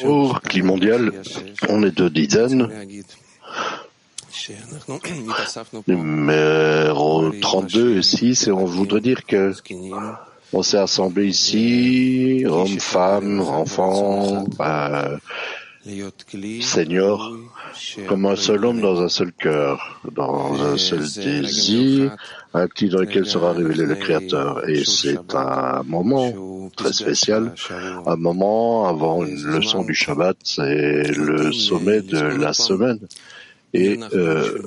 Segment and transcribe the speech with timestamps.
[0.00, 1.10] Pour Cli mondial,
[1.68, 2.68] on est deux dizaines.
[5.88, 9.52] Numéro 32 et 6, et on voudrait dire que
[10.52, 15.16] on s'est assemblés ici, hommes, femmes, enfants, euh,
[16.62, 17.36] seniors,
[18.06, 22.16] comme un seul homme dans un seul cœur, dans un seul désir,
[22.54, 24.68] actif dans lequel sera révélé le Créateur.
[24.68, 27.54] Et c'est un moment très spécial,
[28.06, 33.00] un moment avant une leçon du Shabbat, c'est le sommet de la semaine.
[33.74, 34.58] Et euh,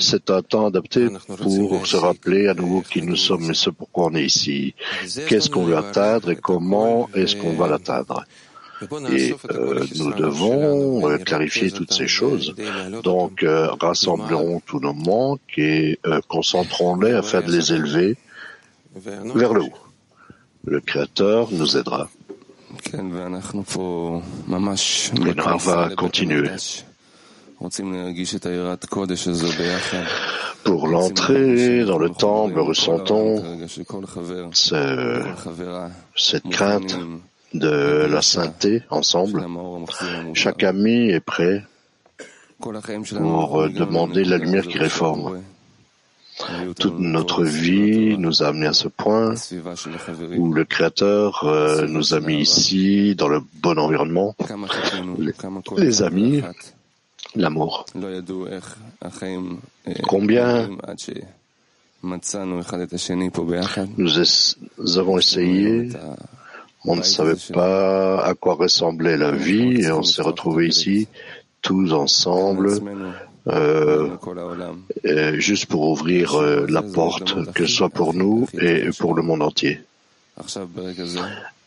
[0.00, 1.06] c'est un temps adapté
[1.38, 4.74] pour se rappeler à nouveau qui nous sommes et ce pourquoi on est ici?
[5.28, 8.24] Qu'est-ce qu'on veut atteindre et comment est-ce qu'on va l'atteindre?
[9.10, 12.54] Et euh, nous devons euh, clarifier toutes ces choses.
[13.02, 15.98] Donc, euh, rassemblerons tous nos manques et
[16.28, 18.16] concentrons-les afin de les élever
[18.94, 19.74] vers le haut.
[20.64, 22.08] Le Créateur nous aidera.
[22.92, 23.08] Et on
[25.56, 26.50] va continuer.
[30.64, 33.42] Pour l'entrée dans le temple, ressentons
[36.14, 36.98] cette crainte
[37.54, 39.46] de la sainteté ensemble.
[40.34, 41.64] Chaque ami est prêt
[42.60, 45.42] pour demander la lumière qui réforme.
[46.78, 49.34] Toute notre vie nous a amené à ce point
[50.36, 54.34] où le Créateur euh, nous a mis ici dans le bon environnement,
[55.78, 56.42] les amis,
[57.34, 57.86] l'amour.
[60.06, 60.68] Combien
[63.96, 65.88] nous avons essayé
[66.86, 71.08] on ne savait pas à quoi ressemblait la vie et on s'est retrouvés ici
[71.62, 72.80] tous ensemble,
[73.48, 74.16] euh,
[75.38, 79.42] juste pour ouvrir euh, la porte, que ce soit pour nous et pour le monde
[79.42, 79.80] entier.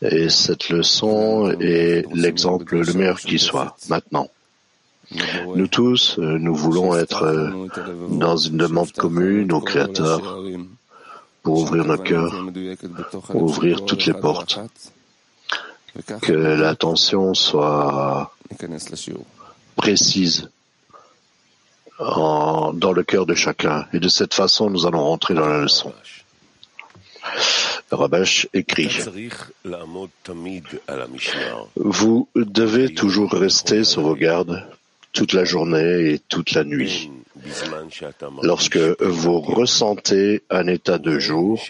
[0.01, 4.29] Et cette leçon est l'exemple le meilleur qui soit maintenant.
[5.55, 7.67] Nous tous, euh, nous voulons être euh,
[8.11, 10.39] dans une demande commune au Créateur
[11.41, 12.45] pour ouvrir nos cœurs,
[13.25, 14.59] pour ouvrir toutes les portes
[16.21, 18.33] que l'attention soit
[19.75, 20.49] précise
[21.99, 23.87] dans le cœur de chacun.
[23.93, 25.93] Et de cette façon, nous allons rentrer dans la leçon.
[27.91, 28.89] Rabash écrit
[31.75, 34.63] Vous devez toujours rester sur vos gardes
[35.11, 37.11] toute la journée et toute la nuit.
[38.43, 41.61] Lorsque vous ressentez un état de jour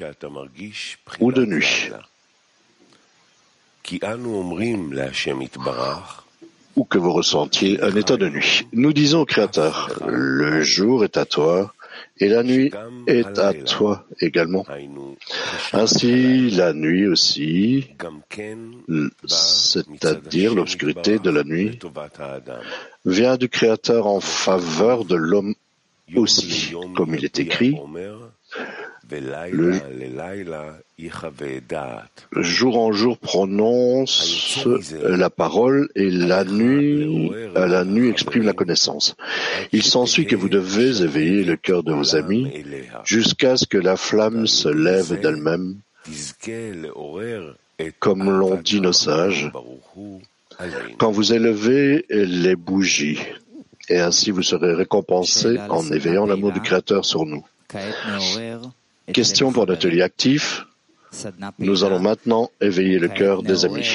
[1.20, 1.90] ou de nuit,
[6.76, 8.68] ou que vous ressentiez un état de nuit.
[8.74, 11.74] Nous disons au Créateur, le jour est à toi
[12.20, 12.72] et la nuit
[13.08, 14.66] est à toi également.
[15.74, 17.88] Ainsi, la nuit aussi,
[19.28, 21.80] c'est-à-dire l'obscurité de la nuit,
[23.06, 25.56] vient du Créateur en faveur de l'homme
[26.16, 27.78] aussi, comme il est écrit,
[32.32, 34.68] le jour en jour prononce
[35.02, 39.16] la parole et la nuit, la nuit exprime la connaissance.
[39.72, 42.52] Il s'ensuit que vous devez éveiller le cœur de vos amis
[43.04, 45.78] jusqu'à ce que la flamme se lève d'elle-même,
[48.00, 49.52] comme l'ont dit nos sages,
[50.98, 53.20] quand vous élevez les bougies,
[53.90, 57.46] et ainsi vous serez récompensés en éveillant l'amour du Créateur sur nous.
[59.14, 60.66] Question pour l'atelier actif.
[61.58, 63.90] Nous allons maintenant éveiller le cœur des amis.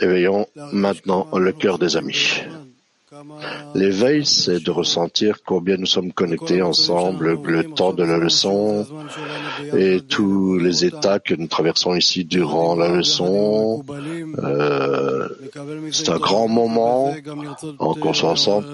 [0.00, 2.42] Éveillons maintenant le cœur des amis.
[3.74, 8.86] L'éveil, c'est de ressentir combien nous sommes connectés ensemble, le temps de la leçon
[9.76, 13.84] et tous les états que nous traversons ici durant la leçon.
[14.38, 15.21] Euh,
[15.92, 17.14] c'est un grand moment
[17.78, 18.66] en qu'on soit ensemble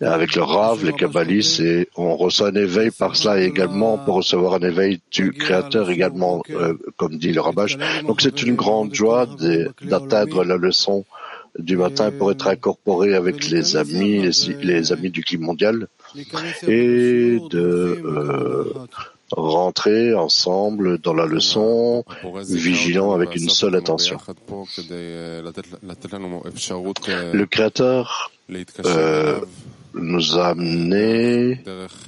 [0.00, 4.54] avec le Rav, les Kabbalistes, et on reçoit un éveil par cela également pour recevoir
[4.54, 7.76] un éveil du Créateur également, euh, comme dit le Rabash.
[8.06, 9.26] Donc c'est une grande joie
[9.82, 11.04] d'atteindre la leçon
[11.58, 14.22] du matin pour être incorporé avec les amis,
[14.62, 15.88] les, amis du climat mondial
[16.66, 18.64] et de euh,
[19.30, 22.04] rentrer ensemble dans la leçon,
[22.48, 24.18] vigilant avec une seule attention.
[27.32, 28.30] Le Créateur
[28.86, 29.40] euh,
[29.92, 31.62] nous a amenés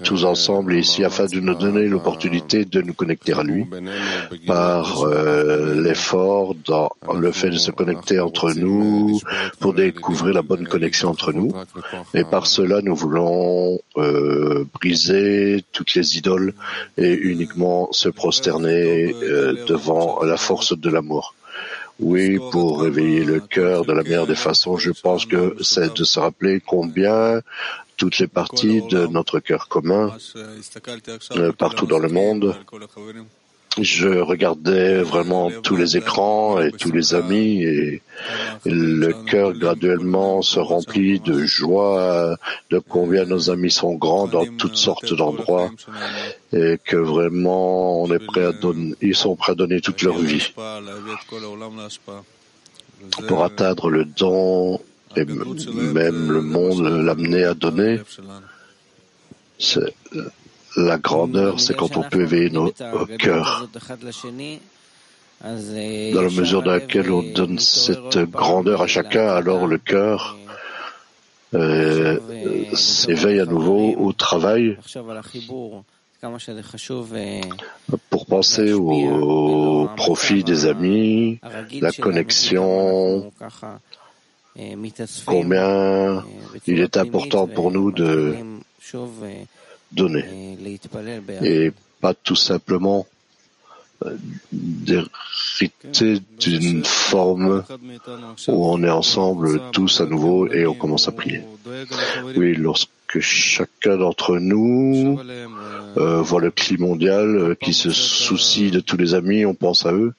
[0.04, 3.66] tous ensemble ici afin de nous donner l'opportunité de nous connecter à lui
[4.46, 9.20] par euh, l'effort dans le fait de se connecter entre nous
[9.58, 11.52] pour découvrir la bonne connexion entre nous.
[12.14, 16.54] Et par cela, nous voulons euh, briser toutes les idoles
[16.96, 19.14] et uniquement se prosterner
[19.66, 21.34] devant la force de l'amour.
[22.00, 26.04] Oui, pour réveiller le cœur de la meilleure des façons, je pense que c'est de
[26.04, 27.40] se rappeler combien
[27.96, 30.16] toutes les parties de notre cœur commun,
[31.36, 32.56] euh, partout dans le monde,
[33.78, 38.02] je regardais vraiment tous les écrans et tous les amis et
[38.64, 42.36] le cœur graduellement se remplit de joie
[42.70, 45.70] de combien nos amis sont grands dans toutes sortes d'endroits
[46.52, 50.18] et que vraiment on est prêt à donner, ils sont prêts à donner toute leur
[50.18, 50.52] vie
[53.28, 54.80] pour atteindre le don
[55.16, 58.00] et même le monde l'amener à donner.
[59.58, 59.94] C'est
[60.76, 62.70] la grandeur, c'est quand on peut éveiller nos
[63.18, 63.68] cœurs.
[65.42, 70.36] Dans la mesure dans laquelle on donne cette grandeur à chacun, alors le cœur
[71.54, 72.18] euh,
[72.74, 74.76] s'éveille à nouveau au travail
[78.10, 81.40] pour penser au profit des amis,
[81.80, 83.32] la connexion,
[85.24, 86.22] combien
[86.66, 88.36] il est important pour nous de
[89.92, 90.56] donner
[91.42, 93.06] et pas tout simplement
[94.04, 94.16] euh,
[94.52, 97.62] d'hériter d'une forme
[98.48, 101.42] où on est ensemble tous à nouveau et on commence à prier.
[102.36, 102.88] Oui, lorsque
[103.18, 105.20] chacun d'entre nous
[105.98, 109.84] euh, voit le climat mondial euh, qui se soucie de tous les amis, on pense
[109.84, 110.14] à eux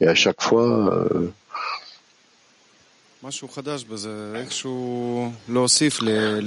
[0.00, 1.04] et à chaque fois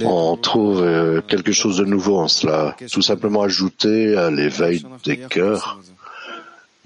[0.06, 5.18] on trouve euh, quelque chose de nouveau en cela, tout simplement ajouter à l'éveil des
[5.18, 5.80] cœurs,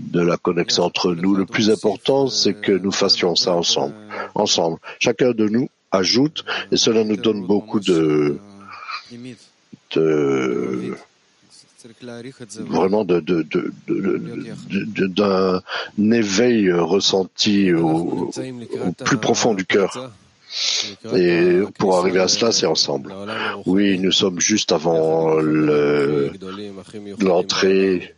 [0.01, 1.37] de la connexion entre nous.
[1.37, 3.95] Le plus important, c'est que nous fassions ça ensemble.
[4.35, 4.79] Ensemble.
[4.99, 8.39] Chacun de nous ajoute et cela nous donne beaucoup de,
[9.93, 10.97] de
[12.61, 13.47] vraiment de, de,
[13.89, 15.61] de, d'un
[15.99, 18.31] éveil ressenti au,
[19.05, 20.13] plus profond du cœur.
[21.15, 23.13] Et pour arriver à cela, c'est ensemble.
[23.67, 25.39] Oui, nous sommes juste avant
[27.21, 28.15] l'entrée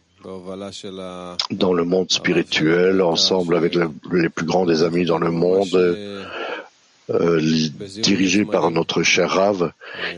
[1.50, 3.76] dans le monde spirituel, ensemble avec
[4.12, 5.68] les plus grands des amis dans le monde,
[7.11, 7.41] euh,
[8.03, 9.73] dirigé par notre cher Rav,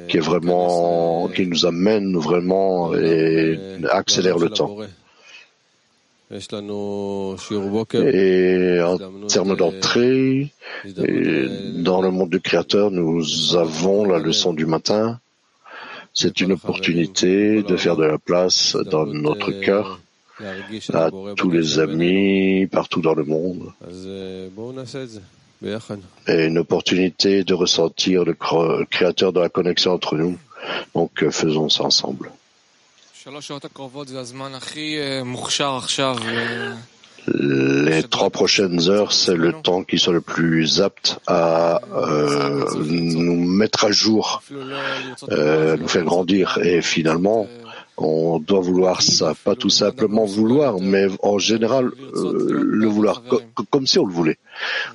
[0.08, 4.76] qui est vraiment, qui nous amène vraiment et accélère le temps.
[6.32, 6.36] Et
[8.80, 10.52] en termes d'entrée,
[10.84, 15.20] dans le monde du Créateur, nous avons la leçon du matin.
[16.12, 20.00] C'est une opportunité de faire de la place dans notre cœur
[20.92, 23.72] à tous les amis partout dans le monde
[25.62, 28.34] et une opportunité de ressentir le
[28.84, 30.38] créateur de la connexion entre nous.
[30.94, 32.30] Donc euh, faisons ça ensemble.
[37.26, 43.44] Les trois prochaines heures, c'est le temps qui soit le plus apte à euh, nous
[43.44, 44.42] mettre à jour,
[45.30, 46.58] euh, nous faire grandir.
[46.62, 47.46] Et finalement,
[48.00, 53.22] on doit vouloir ça, pas tout simplement vouloir, mais en général euh, le vouloir
[53.70, 54.38] comme si on le voulait.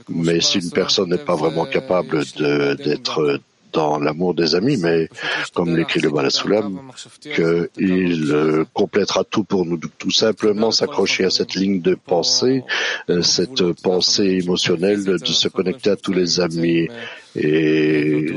[0.10, 3.40] Mais si une personne n'est pas vraiment capable d'être
[3.74, 5.10] dans l'amour des amis, mais
[5.54, 6.80] comme l'écrit le Balasoulam,
[7.20, 12.64] qu'il euh, complétera tout pour nous, tout simplement s'accrocher à cette ligne de pensée,
[13.10, 16.88] euh, cette pensée émotionnelle de se connecter à tous les amis
[17.36, 18.28] et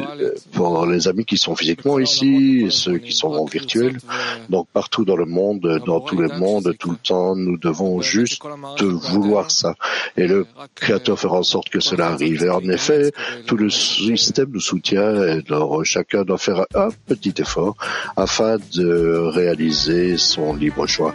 [0.53, 3.99] pour les amis qui sont physiquement ici, et ceux qui sont en virtuel,
[4.49, 8.43] donc partout dans le monde, dans tous les mondes, tout le temps, nous devons juste
[8.81, 9.75] vouloir ça.
[10.17, 12.43] Et le Créateur fera en sorte que cela arrive.
[12.43, 13.13] Et en effet,
[13.47, 17.77] tout le système nous soutient, et alors chacun doit faire un petit effort
[18.17, 21.15] afin de réaliser son libre choix.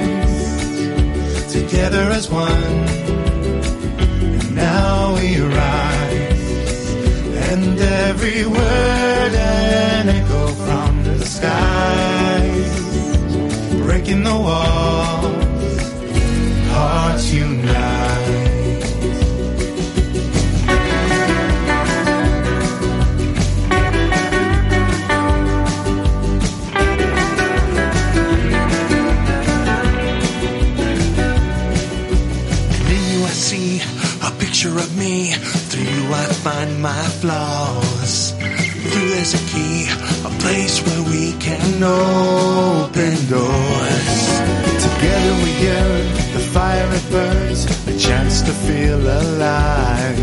[1.81, 2.63] Together as one.
[4.37, 6.93] And now we rise.
[7.49, 12.71] And every word an echo from the skies.
[13.81, 15.40] Breaking the walls.
[34.61, 35.31] Picture of me.
[35.69, 38.31] Through you I find my flaws.
[38.91, 39.87] Through there's a key,
[40.23, 44.21] a place where we can open doors.
[44.85, 50.19] Together we give the fire it burns, a chance to feel alive.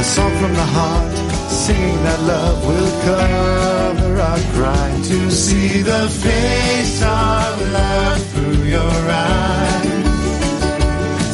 [0.00, 1.16] A song from the heart,
[1.50, 5.02] singing that love will cover our crime.
[5.02, 10.06] To see the face of love through your eyes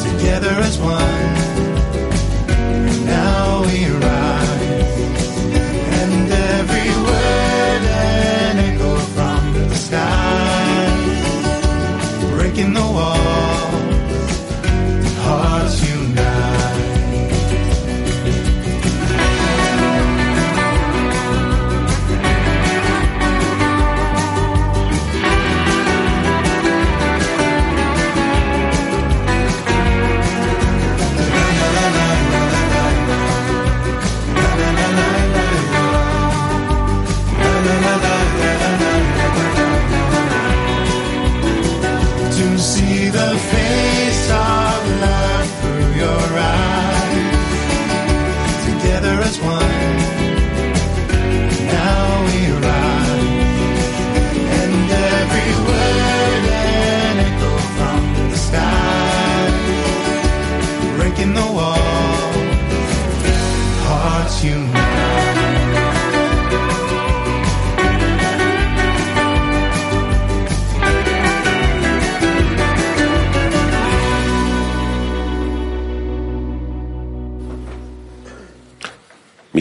[0.03, 1.44] together as one.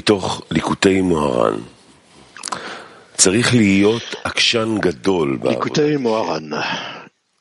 [0.04, 1.60] מתוך ליקוטי מוהר"ן.
[3.20, 6.56] צריך להיות עקשן גדול בעבודה, Écoutez, Moharan,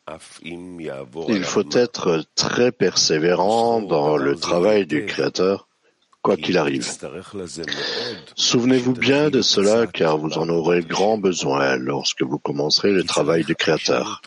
[0.04, 5.68] אף אם יעבור il עליו faut être très persévérant dans le travail du Créateur,
[6.22, 6.82] quoi qu'il arrive.
[6.82, 8.30] יצטרך לזה מאוד.
[8.36, 13.44] Souvenez-vous bien de cela car vous en aurez grand besoin lorsque vous commencerez le travail
[13.44, 14.20] du Créateur.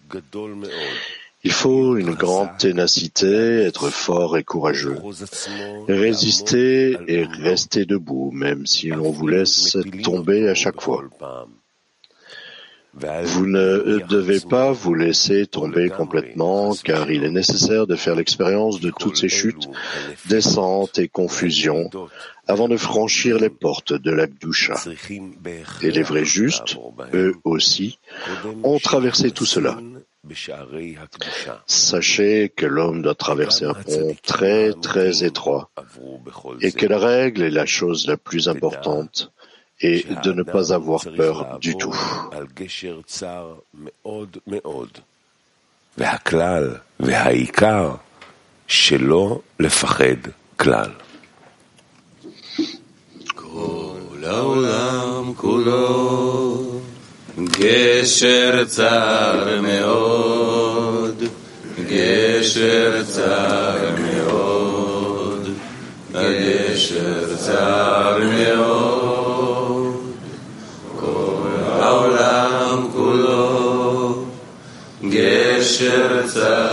[1.47, 4.99] Il faut une grande ténacité, être fort et courageux,
[5.87, 11.05] résister et rester debout, même si l'on vous laisse tomber à chaque fois.
[12.95, 18.17] Vous ne euh, devez pas vous laisser tomber complètement, car il est nécessaire de faire
[18.17, 19.69] l'expérience de toutes ces chutes,
[20.29, 21.91] descentes et confusions,
[22.49, 24.75] avant de franchir les portes de l'Akdoucha.
[25.83, 26.77] Et les vrais justes,
[27.15, 28.01] eux aussi,
[28.65, 29.79] ont traversé tout cela,
[30.26, 31.56] שנכנסים בשערי הקדושה.
[31.68, 36.80] Sachez que l'homme doit traverser un pont très très étroit עברו בכל et זה.
[36.80, 39.32] que la règle est la chose la plus importante
[39.82, 42.36] et de ne pas avoir צריך peur du לעבור tout.
[42.36, 44.90] על גשר צר מאוד מאוד.
[45.98, 47.96] והכלל והעיקר
[48.68, 50.22] שלא לפחד
[50.58, 50.92] כלל.
[53.36, 56.25] כל העולם כולו
[57.59, 61.23] גשר צר מאוד,
[61.89, 65.49] גשר צר מאוד,
[66.13, 69.97] גשר צר מאוד.
[71.01, 71.49] כל
[71.81, 74.25] העולם כולו
[75.09, 76.66] גשר צר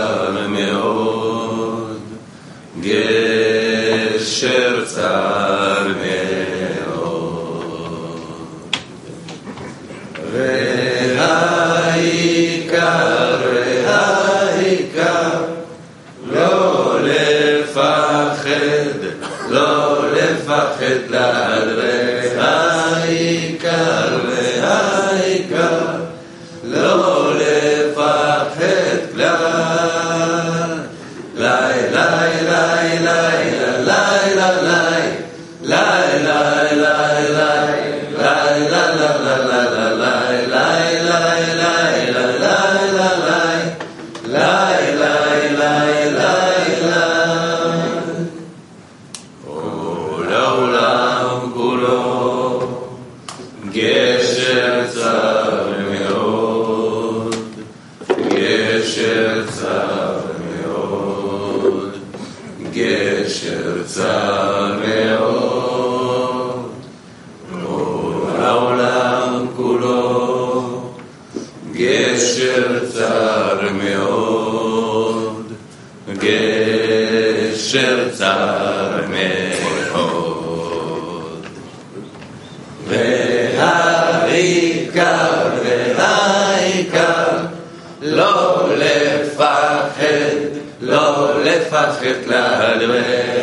[88.13, 90.35] לא לפחד,
[90.81, 92.91] לא לפחד כלל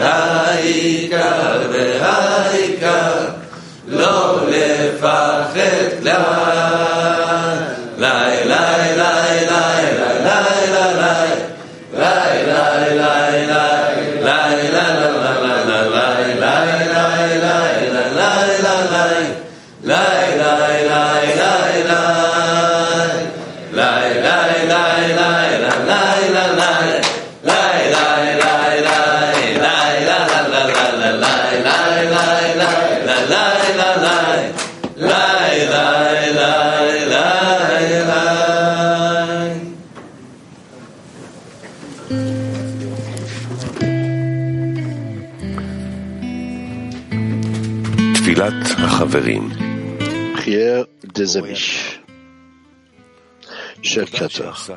[0.00, 3.12] והעיקר והעיקר
[3.88, 6.89] לא לפחד כלל
[50.33, 51.99] Prière des amis.
[53.83, 54.69] Cher Créateur,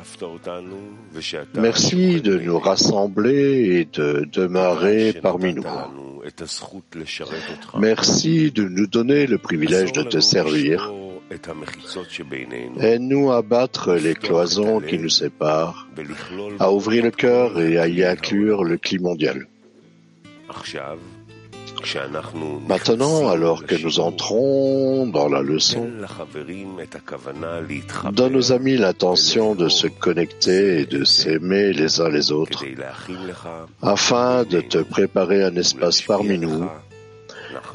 [1.55, 5.63] merci de nous rassembler et de demeurer parmi nous.
[7.77, 10.91] Merci de nous donner le privilège de te servir.
[12.79, 15.87] Aide-nous à battre les cloisons qui nous séparent,
[16.59, 19.47] à ouvrir le cœur et à y inclure le climat mondial.
[22.67, 25.89] Maintenant, alors que nous entrons dans la leçon,
[28.11, 32.63] donne aux amis l'intention de se connecter et de s'aimer les uns les autres
[33.81, 36.65] afin de te préparer un espace parmi nous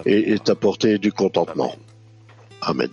[0.05, 1.75] et t'apporter du contentement.
[2.63, 2.91] Amen.